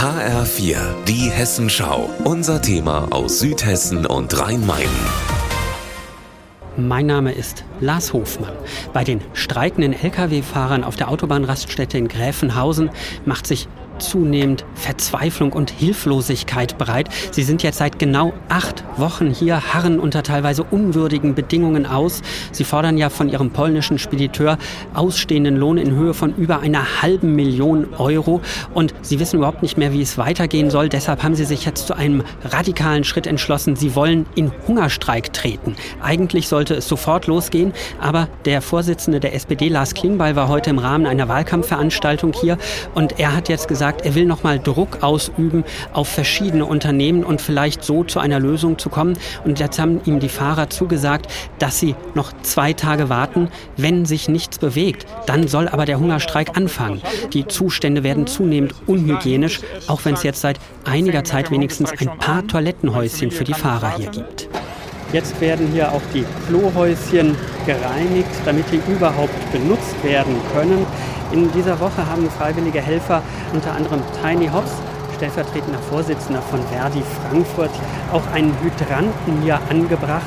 [0.00, 2.08] HR4, die Hessenschau.
[2.24, 4.88] Unser Thema aus Südhessen und Rhein-Main.
[6.78, 8.54] Mein Name ist Lars Hofmann.
[8.94, 12.88] Bei den streikenden Lkw-Fahrern auf der Autobahnraststätte in Gräfenhausen
[13.26, 13.68] macht sich
[14.00, 17.08] zunehmend Verzweiflung und Hilflosigkeit bereit.
[17.30, 22.22] Sie sind jetzt seit genau acht Wochen hier, harren unter teilweise unwürdigen Bedingungen aus.
[22.52, 24.58] Sie fordern ja von ihrem polnischen Spediteur
[24.94, 28.40] ausstehenden Lohn in Höhe von über einer halben Million Euro.
[28.74, 30.88] Und sie wissen überhaupt nicht mehr, wie es weitergehen soll.
[30.88, 33.76] Deshalb haben sie sich jetzt zu einem radikalen Schritt entschlossen.
[33.76, 35.76] Sie wollen in Hungerstreik treten.
[36.02, 40.78] Eigentlich sollte es sofort losgehen, aber der Vorsitzende der SPD, Lars Klingbeil, war heute im
[40.78, 42.58] Rahmen einer Wahlkampfveranstaltung hier
[42.94, 47.40] und er hat jetzt gesagt, gesagt, er will nochmal Druck ausüben auf verschiedene Unternehmen und
[47.40, 49.18] vielleicht so zu einer Lösung zu kommen.
[49.44, 51.26] Und jetzt haben ihm die Fahrer zugesagt,
[51.58, 53.48] dass sie noch zwei Tage warten.
[53.76, 57.00] Wenn sich nichts bewegt, dann soll aber der Hungerstreik anfangen.
[57.32, 62.46] Die Zustände werden zunehmend unhygienisch, auch wenn es jetzt seit einiger Zeit wenigstens ein paar
[62.46, 64.48] Toilettenhäuschen für die Fahrer hier gibt.
[65.12, 67.34] Jetzt werden hier auch die Klohäuschen
[67.66, 70.86] gereinigt, damit die überhaupt benutzt werden können.
[71.32, 74.72] In dieser Woche haben freiwillige Helfer unter anderem Tiny Hobbs,
[75.16, 77.70] stellvertretender Vorsitzender von Verdi Frankfurt,
[78.12, 80.26] auch einen Hydranten hier angebracht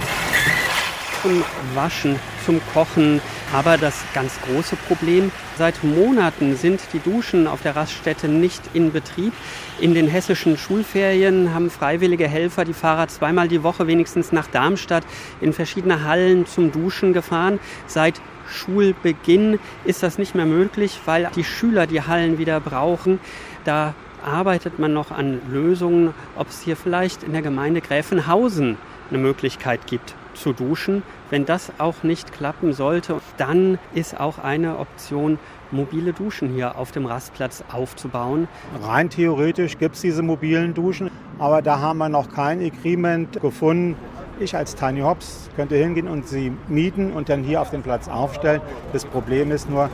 [1.23, 1.43] zum
[1.73, 3.21] Waschen, zum Kochen.
[3.53, 8.91] Aber das ganz große Problem, seit Monaten sind die Duschen auf der Raststätte nicht in
[8.91, 9.33] Betrieb.
[9.79, 15.05] In den hessischen Schulferien haben freiwillige Helfer die Fahrer zweimal die Woche wenigstens nach Darmstadt
[15.39, 17.59] in verschiedene Hallen zum Duschen gefahren.
[17.87, 23.19] Seit Schulbeginn ist das nicht mehr möglich, weil die Schüler die Hallen wieder brauchen.
[23.63, 28.77] Da arbeitet man noch an Lösungen, ob es hier vielleicht in der Gemeinde Gräfenhausen
[29.09, 31.03] eine Möglichkeit gibt zu duschen.
[31.29, 35.39] Wenn das auch nicht klappen sollte, dann ist auch eine Option,
[35.71, 38.47] mobile Duschen hier auf dem Rastplatz aufzubauen.
[38.81, 43.95] Rein theoretisch gibt es diese mobilen Duschen, aber da haben wir noch kein Agreement gefunden,
[44.39, 48.07] ich als Tiny Hops könnte hingehen und sie mieten und dann hier auf dem Platz
[48.07, 48.61] aufstellen.
[48.91, 49.89] Das Problem ist nur,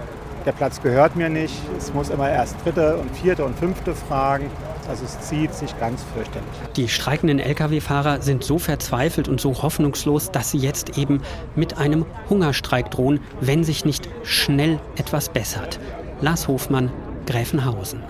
[0.50, 1.54] der Platz gehört mir nicht.
[1.78, 4.50] Es muss immer erst dritte und vierte und fünfte fragen.
[4.90, 6.50] Also es zieht sich ganz fürchterlich.
[6.76, 11.22] Die streikenden Lkw-Fahrer sind so verzweifelt und so hoffnungslos, dass sie jetzt eben
[11.56, 15.80] mit einem Hungerstreik drohen, wenn sich nicht schnell etwas bessert.
[16.20, 16.92] Lars Hofmann,
[17.28, 18.02] Gräfenhausen.